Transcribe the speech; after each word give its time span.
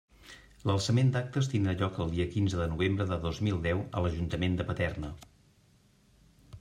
L'alçament 0.69 1.11
d'actes 1.15 1.49
tindrà 1.51 1.75
lloc 1.81 1.99
el 2.05 2.09
dia 2.15 2.25
quinze 2.35 2.61
de 2.61 2.67
novembre 2.71 3.07
de 3.11 3.19
dos 3.29 3.43
mil 3.49 3.61
deu 3.67 3.85
a 3.85 4.03
l'Ajuntament 4.07 4.57
de 4.63 4.67
Paterna. 4.71 5.13